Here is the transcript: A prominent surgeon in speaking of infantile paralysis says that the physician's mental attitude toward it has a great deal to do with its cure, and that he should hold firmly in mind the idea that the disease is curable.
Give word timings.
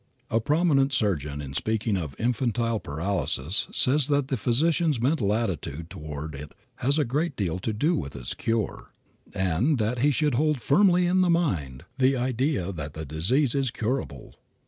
A 0.31 0.41
prominent 0.41 0.93
surgeon 0.93 1.41
in 1.43 1.53
speaking 1.53 1.95
of 1.95 2.19
infantile 2.19 2.79
paralysis 2.79 3.67
says 3.71 4.07
that 4.07 4.29
the 4.29 4.35
physician's 4.35 4.99
mental 4.99 5.31
attitude 5.31 5.91
toward 5.91 6.33
it 6.33 6.55
has 6.77 6.97
a 6.97 7.05
great 7.05 7.35
deal 7.35 7.59
to 7.59 7.71
do 7.71 7.93
with 7.93 8.15
its 8.15 8.33
cure, 8.33 8.89
and 9.35 9.77
that 9.77 9.99
he 9.99 10.09
should 10.09 10.33
hold 10.33 10.59
firmly 10.59 11.05
in 11.05 11.17
mind 11.19 11.85
the 11.99 12.17
idea 12.17 12.71
that 12.71 12.95
the 12.95 13.05
disease 13.05 13.53
is 13.53 13.69
curable. 13.69 14.33